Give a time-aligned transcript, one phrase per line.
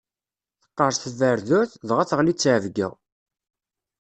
[0.61, 2.89] Teqqerṣ tberduɛt, dɣa teɣli tteɛbeyya.